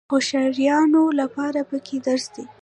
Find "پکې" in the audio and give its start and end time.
1.69-1.97